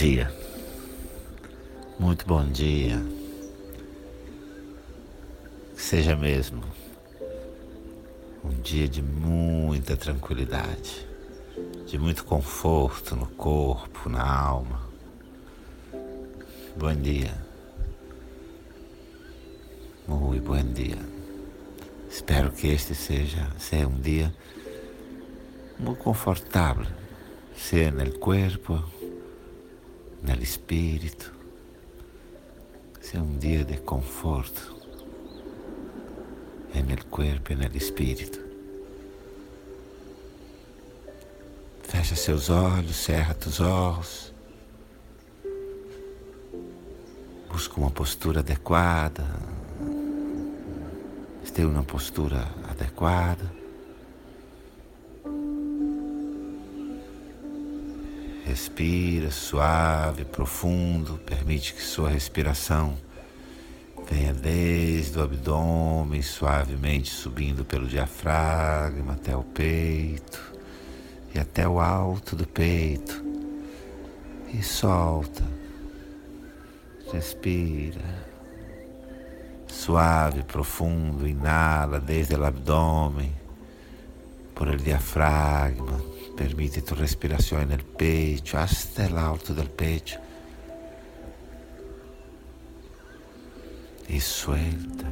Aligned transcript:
Dia, 0.00 0.32
muito 1.98 2.24
bom 2.24 2.42
dia. 2.42 2.96
Que 5.76 5.82
seja 5.82 6.16
mesmo 6.16 6.62
um 8.42 8.48
dia 8.62 8.88
de 8.88 9.02
muita 9.02 9.98
tranquilidade, 9.98 11.06
de 11.84 11.98
muito 11.98 12.24
conforto 12.24 13.14
no 13.14 13.26
corpo, 13.26 14.08
na 14.08 14.26
alma. 14.26 14.88
Bom 16.78 16.94
dia, 16.94 17.34
muito 20.08 20.42
bom 20.42 20.72
dia. 20.72 20.96
Espero 22.08 22.50
que 22.50 22.68
este 22.68 22.94
seja, 22.94 23.50
seja 23.58 23.86
um 23.86 24.00
dia 24.00 24.34
muito 25.78 26.02
confortável, 26.02 26.86
seja 27.54 27.90
no 27.90 28.18
corpo 28.18 28.99
nel 30.20 30.42
espírito. 30.42 31.38
Sia 32.98 33.20
un 33.20 33.38
dia 33.38 33.64
di 33.64 33.80
conforto 33.82 34.78
e 36.72 36.82
nel 36.82 37.08
corpo 37.08 37.52
e 37.52 37.54
nel 37.54 37.80
spirito. 37.80 38.38
Fecha 41.80 42.14
seus 42.14 42.48
olhos, 42.48 43.02
cerra 43.02 43.34
teus 43.34 43.58
olhos. 43.60 44.32
Busca 47.48 47.80
uma 47.80 47.90
postura 47.90 48.40
adequada. 48.40 49.26
Esteja 51.42 51.66
uma 51.66 51.82
postura 51.82 52.46
adequada. 52.68 53.59
Respira 58.50 59.30
suave, 59.30 60.24
profundo, 60.24 61.18
permite 61.18 61.72
que 61.72 61.80
sua 61.80 62.10
respiração 62.10 62.98
venha 64.10 64.34
desde 64.34 65.20
o 65.20 65.22
abdômen, 65.22 66.20
suavemente 66.20 67.10
subindo 67.10 67.64
pelo 67.64 67.86
diafragma 67.86 69.12
até 69.12 69.36
o 69.36 69.44
peito 69.44 70.52
e 71.32 71.38
até 71.38 71.68
o 71.68 71.78
alto 71.78 72.34
do 72.34 72.44
peito. 72.44 73.24
E 74.52 74.60
solta. 74.64 75.44
Respira. 77.12 78.02
Suave, 79.68 80.42
profundo, 80.42 81.24
inala 81.24 82.00
desde 82.00 82.34
o 82.34 82.44
abdômen, 82.44 83.32
por 84.56 84.66
el 84.66 84.78
diafragma 84.78 86.09
Permite 86.34 86.82
tu 86.82 86.94
respirazione 86.94 87.64
nel 87.64 87.84
pecho, 87.84 88.56
hasta 88.56 89.04
el 89.04 89.16
alto 89.16 89.52
del 89.52 89.70
pecho. 89.70 90.18
E 94.06 94.20
suelta. 94.20 95.06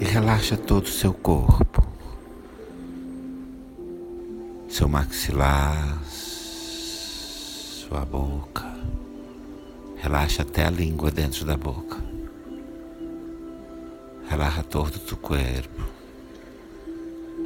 E 0.00 0.04
relaxa 0.04 0.56
todo 0.56 0.86
o 0.86 0.88
seu 0.88 1.12
corpo, 1.12 1.86
seu 4.68 4.88
maxilar, 4.88 6.00
sua 7.92 8.06
boca. 8.06 8.64
Relaxa 9.98 10.40
até 10.40 10.64
a 10.64 10.70
língua 10.70 11.10
dentro 11.10 11.44
da 11.44 11.58
boca. 11.58 11.98
Relaxa 14.30 14.62
todo 14.62 14.96
o 14.96 15.16
corpo. 15.18 15.82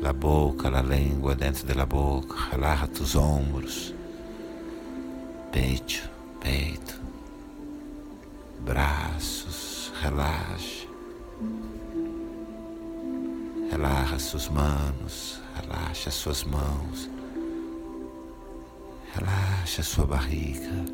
La 0.00 0.12
boca, 0.12 0.70
la 0.70 0.82
língua 0.82 1.34
dentro 1.34 1.66
da 1.66 1.84
boca. 1.84 2.36
Relaxa 2.52 2.86
tus 2.86 3.16
ombros. 3.16 3.92
Peito, 5.50 6.08
peito. 6.40 6.94
Braços, 8.60 9.92
relaxa. 10.00 10.86
Relaxa 13.68 14.18
suas 14.20 14.48
manos, 14.48 15.40
relaxa 15.56 16.10
suas 16.12 16.44
mãos. 16.44 17.15
Relaxa 19.16 19.82
sua 19.82 20.04
barriga. 20.04 20.84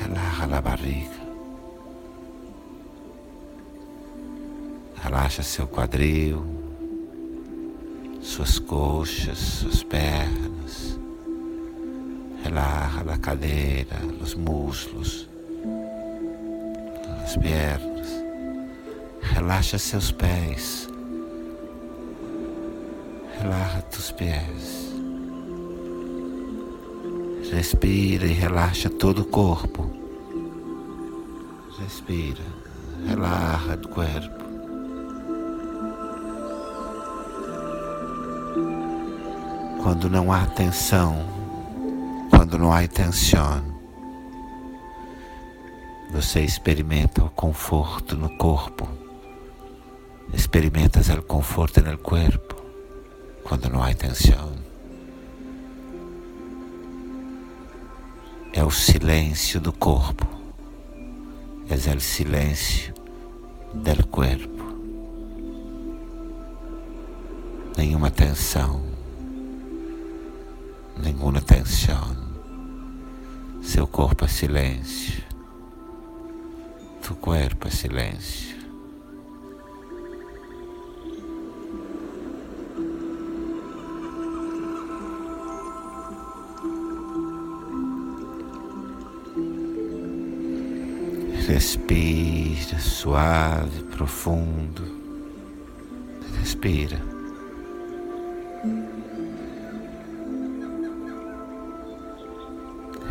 Relaxa 0.00 0.56
a 0.56 0.60
barriga. 0.60 1.22
Relaxa 5.04 5.42
seu 5.44 5.68
quadril, 5.68 6.44
suas 8.20 8.58
coxas, 8.58 9.38
suas 9.38 9.84
pernas. 9.84 10.98
Relaxa 12.42 13.12
a 13.12 13.18
cadeira, 13.18 14.00
os 14.20 14.34
muslos, 14.34 15.28
as 17.22 17.36
pernas. 17.36 18.08
Relaxa 19.32 19.78
seus 19.78 20.10
pés. 20.10 20.88
Relaxa 23.38 23.82
tus 23.82 24.10
pés. 24.10 24.81
Respira 27.52 28.24
e 28.24 28.32
relaxa 28.32 28.88
todo 28.88 29.20
o 29.20 29.24
corpo. 29.26 29.86
Respira, 31.78 32.42
relaxa 33.06 33.74
o 33.74 33.88
corpo. 33.88 34.44
Quando 39.82 40.08
não 40.08 40.32
há 40.32 40.46
tensão, 40.46 41.28
quando 42.30 42.56
não 42.56 42.72
há 42.72 42.88
tensão, 42.88 43.62
você 46.10 46.40
experimenta 46.40 47.22
o 47.22 47.28
conforto 47.28 48.16
no 48.16 48.30
corpo. 48.38 48.88
Experimentas 50.32 51.10
o 51.10 51.22
conforto 51.22 51.82
no 51.82 51.98
corpo 51.98 52.56
quando 53.44 53.68
não 53.68 53.82
há 53.82 53.92
tensão. 53.92 54.71
É 58.52 58.62
o 58.62 58.70
silêncio 58.70 59.58
do 59.58 59.72
corpo, 59.72 60.26
é 61.86 61.94
o 61.94 62.00
silêncio 62.00 62.92
do 63.72 64.06
corpo. 64.06 64.62
Nenhuma 67.76 68.10
tensão, 68.10 68.82
nenhuma 71.02 71.40
tensão. 71.40 72.14
Seu 73.62 73.86
corpo 73.86 74.26
é 74.26 74.28
silêncio, 74.28 75.22
tu 77.00 77.14
corpo 77.14 77.68
é 77.68 77.70
silêncio. 77.70 78.61
Respira 91.46 92.78
suave, 92.78 93.82
profundo. 93.90 94.82
Respira. 96.38 97.02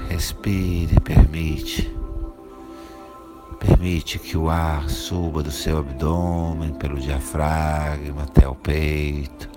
Respire, 0.07 0.98
permite. 1.01 1.94
Permite 3.60 4.18
que 4.18 4.38
o 4.38 4.50
ar 4.50 4.89
suba 4.89 5.44
do 5.44 5.51
seu 5.51 5.78
abdômen 5.78 6.74
pelo 6.74 7.00
diafragma 7.00 8.24
até 8.24 8.48
o 8.48 8.56
peito, 8.56 9.50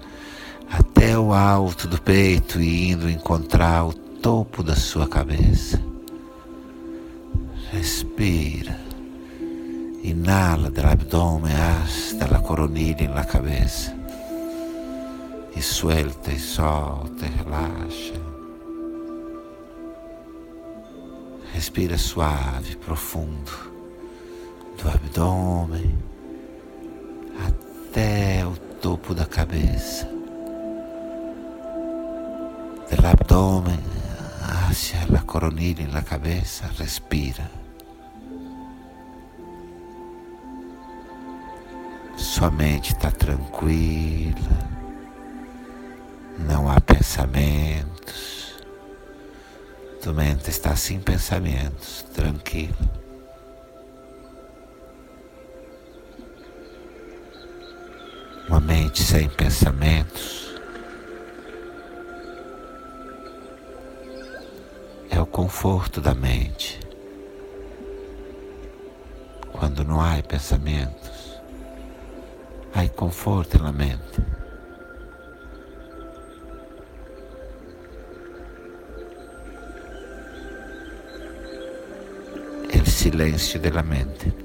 até 0.68 1.16
o 1.16 1.32
alto 1.32 1.86
do 1.86 2.00
peito 2.02 2.60
e 2.60 2.90
indo 2.90 3.08
encontrar 3.08 3.86
o 3.86 3.94
topo 3.94 4.64
da 4.64 4.74
sua 4.74 5.06
cabeça. 5.06 5.93
Respira. 7.84 8.78
Inhala 10.04 10.70
del 10.70 10.86
abdomen 10.86 11.54
hasta 11.54 12.26
la 12.28 12.40
coronilla 12.40 13.04
en 13.04 13.14
la 13.14 13.26
cabeza. 13.26 13.94
E 15.54 15.60
suelta 15.60 16.32
e 16.32 16.38
solta 16.38 17.26
e 17.26 17.28
relaxa. 17.28 18.18
Respira 21.52 21.98
suave, 21.98 22.74
profundo, 22.76 23.52
do 24.78 24.88
abdômen 24.88 25.94
até 27.46 28.46
o 28.46 28.56
topo 28.80 29.12
da 29.12 29.26
cabeça. 29.26 30.08
Del 32.88 33.04
abdomen 33.04 33.82
hacia 34.40 35.06
la 35.10 35.20
coronilla 35.26 35.82
en 35.82 35.92
la 35.92 36.02
cabeza, 36.02 36.70
respira. 36.78 37.63
Sua 42.16 42.50
mente 42.50 42.92
está 42.92 43.10
tranquila, 43.10 44.34
não 46.38 46.70
há 46.70 46.80
pensamentos. 46.80 48.54
Tua 50.02 50.12
mente 50.12 50.50
está 50.50 50.76
sem 50.76 51.00
pensamentos, 51.00 52.02
tranquila. 52.14 53.04
Uma 58.48 58.60
mente 58.60 59.02
sem 59.02 59.28
pensamentos 59.28 60.54
é 65.10 65.20
o 65.20 65.26
conforto 65.26 66.00
da 66.00 66.14
mente. 66.14 66.78
Quando 69.52 69.84
não 69.84 70.00
há 70.00 70.22
pensamentos, 70.22 71.13
há 72.74 72.88
conforto 72.88 73.62
na 73.62 73.72
mente. 73.72 74.20
El 82.72 82.86
silêncio 82.86 83.60
da 83.60 83.82
mente. 83.82 84.43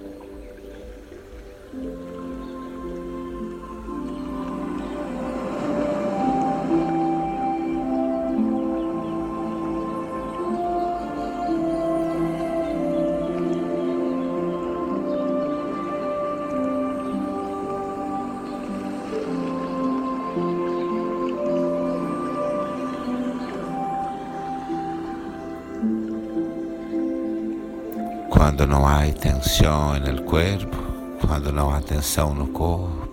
Quando 28.40 28.66
não 28.66 28.88
há 28.88 29.02
tensão 29.12 30.00
no 30.00 30.24
corpo, 30.24 30.78
quando 31.20 31.52
não 31.52 31.72
há 31.72 31.82
tensão 31.82 32.34
no 32.34 32.48
corpo, 32.48 33.10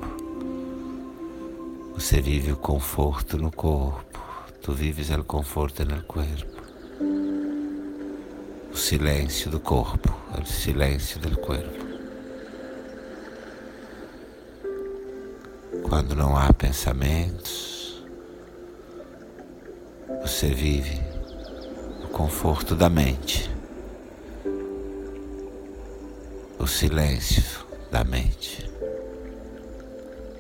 você 1.95 2.21
vive 2.21 2.53
o 2.53 2.57
conforto 2.57 3.37
no 3.37 3.51
corpo, 3.51 4.21
tu 4.63 4.73
vives 4.73 5.11
o 5.11 5.25
conforto 5.25 5.85
no 5.85 6.01
corpo, 6.05 6.63
o 8.73 8.77
silêncio 8.77 9.51
do 9.51 9.59
corpo, 9.59 10.17
o 10.41 10.47
silêncio 10.47 11.19
do 11.19 11.37
corpo. 11.41 11.85
Quando 15.89 16.15
não 16.15 16.37
há 16.37 16.53
pensamentos, 16.53 18.01
você 20.23 20.47
vive 20.55 21.01
o 22.05 22.09
conforto 22.11 22.77
da 22.77 22.89
mente. 22.89 23.56
O 26.67 26.69
silêncio 26.69 27.65
da 27.93 28.03
mente, 28.03 28.69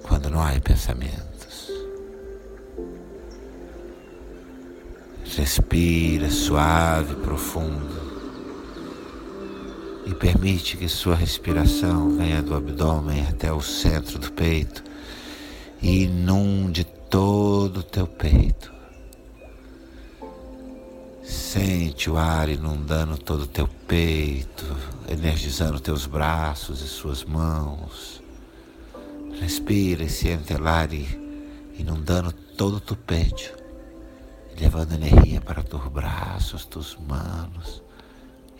quando 0.03 0.29
não 0.29 0.43
há 0.43 0.51
pensamentos. 0.61 1.71
Respira 5.37 6.29
suave, 6.29 7.15
profundo 7.15 7.95
e 10.05 10.13
permite 10.17 10.77
que 10.77 10.89
sua 10.89 11.15
respiração 11.15 12.17
venha 12.17 12.43
do 12.43 12.57
abdômen 12.57 13.25
até 13.29 13.53
o 13.53 13.61
centro 13.61 14.19
do 14.19 14.33
peito 14.33 14.83
e 15.81 16.07
inunde 16.07 16.83
todo 17.09 17.79
o 17.79 17.85
teu 17.85 18.09
peito. 18.09 18.75
Sente 21.57 22.11
o 22.11 22.19
ar 22.19 22.51
inundando 22.51 23.17
todo 23.17 23.45
o 23.45 23.47
teu 23.47 23.67
peito, 23.67 24.77
energizando 25.09 25.81
teus 25.81 26.05
braços 26.05 26.83
e 26.83 26.87
suas 26.87 27.25
mãos. 27.25 28.23
Respira 29.41 30.05
e 30.05 30.55
o 30.55 30.69
ar 30.69 30.91
inundando 31.79 32.31
todo 32.31 32.77
o 32.77 32.81
teu 32.81 32.95
peito, 32.95 33.57
levando 34.61 34.93
energia 34.93 35.41
para 35.41 35.63
teus 35.63 35.89
braços, 35.89 36.67
tuas 36.67 36.95
mãos. 36.95 37.83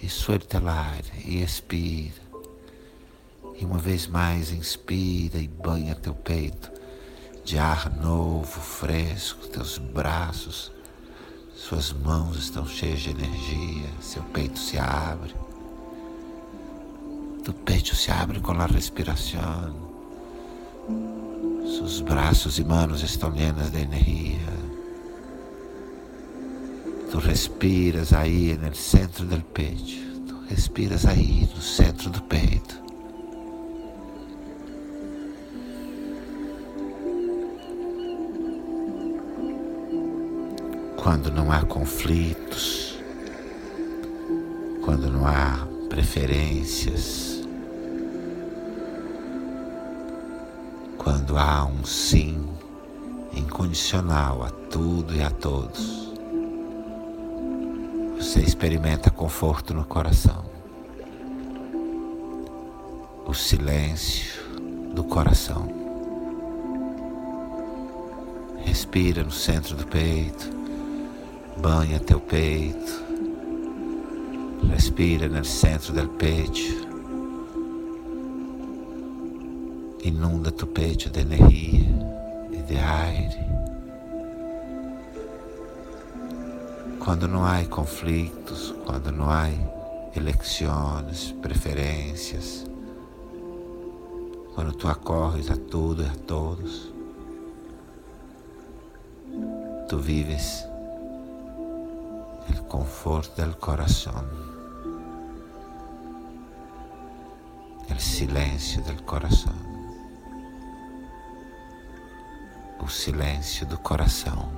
E 0.03 0.09
suelta 0.09 0.59
o 0.59 0.67
ar 0.67 1.03
e 1.23 1.43
expira. 1.43 2.23
E 3.61 3.65
uma 3.67 3.77
vez 3.77 4.07
mais 4.07 4.51
inspira 4.51 5.37
e 5.37 5.47
banha 5.47 5.95
teu 5.95 6.15
peito 6.15 6.73
de 7.45 7.59
ar 7.59 7.95
novo, 7.95 8.59
fresco, 8.59 9.49
teus 9.49 9.77
braços 9.77 10.75
suas 11.57 11.91
mãos 11.93 12.37
estão 12.37 12.67
cheias 12.67 13.01
de 13.01 13.11
energia, 13.11 13.89
seu 14.01 14.23
peito 14.25 14.59
se 14.59 14.79
abre. 14.79 15.35
Tu 17.43 17.53
peito 17.53 17.97
se 17.97 18.11
abre 18.11 18.41
com 18.41 18.53
a 18.53 18.67
respiração. 18.67 19.75
Seus 21.65 22.01
braços 22.03 22.59
e 22.59 22.65
manos 22.65 23.03
estão 23.03 23.31
llenas 23.31 23.71
de 23.71 23.81
energia. 23.81 24.57
Tu 27.11 27.19
respiras 27.19 28.13
aí 28.13 28.57
no 28.57 28.75
centro 28.75 29.25
do 29.25 29.41
peito. 29.41 30.27
Tu 30.27 30.39
respiras 30.49 31.07
aí 31.07 31.49
no 31.55 31.63
centro 31.63 32.11
do 32.11 32.23
peito. 32.23 32.86
Quando 41.07 41.31
não 41.31 41.53
há 41.53 41.63
conflitos, 41.63 42.99
quando 44.85 45.09
não 45.09 45.25
há 45.25 45.65
preferências, 45.89 47.47
quando 50.99 51.39
há 51.39 51.65
um 51.65 51.85
sim 51.85 52.45
incondicional 53.33 54.43
a 54.43 54.51
tudo 54.51 55.15
e 55.15 55.23
a 55.23 55.31
todos. 55.31 56.13
Você 58.17 58.41
experimenta 58.41 59.09
conforto 59.09 59.73
no 59.73 59.85
coração, 59.85 60.45
o 63.25 63.33
silêncio 63.33 64.43
do 64.93 65.05
coração. 65.05 65.69
Respira 68.59 69.23
no 69.23 69.31
centro 69.31 69.77
do 69.77 69.87
peito. 69.87 70.66
Banha 71.59 71.99
teu 71.99 72.21
peito. 72.21 73.03
Respira 74.71 75.27
no 75.27 75.43
centro 75.43 75.93
del 75.93 76.09
peito. 76.11 76.87
Inunda 80.05 80.53
tu 80.53 80.67
peito 80.67 81.09
de 81.09 81.21
energia 81.21 81.89
e 82.53 82.57
de 82.59 82.77
aire. 82.77 83.47
Quando 86.99 87.27
não 87.27 87.45
há 87.45 87.65
conflitos, 87.65 88.75
quando 88.85 89.11
não 89.11 89.31
há 89.31 89.49
eleições, 90.15 91.33
preferências, 91.41 92.67
quando 94.55 94.73
tu 94.73 94.89
acorres 94.89 95.51
a 95.51 95.57
tudo 95.57 96.03
e 96.03 96.07
a 96.07 96.17
todos, 96.27 96.93
tu 99.89 99.99
vives 99.99 100.67
el 102.49 102.63
confort 102.67 103.37
del 103.37 103.57
corazón, 103.57 104.25
el 107.89 108.01
silêncio 108.01 108.83
del 108.83 109.03
coração, 109.03 109.55
o 112.81 112.89
silêncio 112.89 113.67
do 113.67 113.79
coração, 113.79 114.51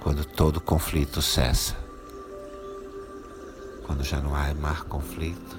quando 0.00 0.24
todo 0.24 0.60
conflito 0.60 1.22
cessa, 1.22 1.76
quando 3.86 4.04
já 4.04 4.20
não 4.20 4.34
há 4.34 4.52
mais 4.54 4.82
conflito, 4.82 5.56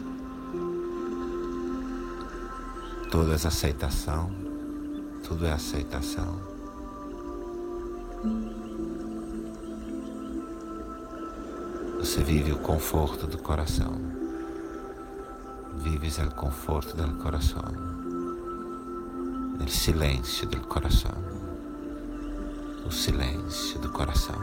tudo 3.09 3.31
é 3.31 3.35
aceitação, 3.35 4.29
tudo 5.23 5.45
é 5.45 5.51
aceitação. 5.51 6.39
Você 11.99 12.23
vive 12.23 12.51
o 12.51 12.59
conforto 12.59 13.25
do 13.25 13.37
coração. 13.37 13.99
Vives 15.77 16.19
o 16.19 16.29
conforto 16.31 16.95
do 16.95 17.17
coração. 17.17 17.63
O 19.59 19.67
silêncio 19.67 20.47
do 20.47 20.61
coração. 20.61 21.17
O 22.85 22.91
silêncio 22.91 23.79
do 23.79 23.89
coração. 23.89 24.35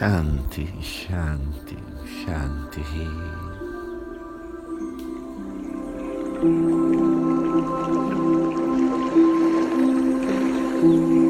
Shanti, 0.00 0.66
Shanti, 0.80 1.76
Shanti. 2.24 2.82
Thank. 10.80 11.29